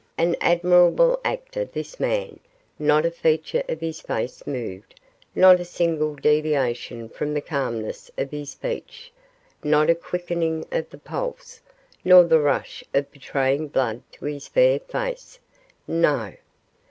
An 0.17 0.35
admirable 0.41 1.19
actor 1.23 1.63
this 1.63 1.99
man, 1.99 2.39
not 2.79 3.05
a 3.05 3.11
feature 3.11 3.61
of 3.69 3.81
his 3.81 4.01
face 4.01 4.47
moved, 4.47 4.99
not 5.35 5.59
a 5.59 5.63
single 5.63 6.15
deviation 6.15 7.07
from 7.07 7.35
the 7.35 7.39
calmness 7.39 8.09
of 8.17 8.31
his 8.31 8.49
speech 8.49 9.13
not 9.63 9.91
a 9.91 9.93
quickening 9.93 10.65
of 10.71 10.89
the 10.89 10.97
pulse, 10.97 11.61
nor 12.03 12.23
the 12.23 12.39
rush 12.39 12.83
of 12.95 13.11
betraying 13.11 13.67
blood 13.67 14.01
to 14.13 14.25
his 14.25 14.47
fair 14.47 14.79
face 14.79 15.37
no! 15.87 16.33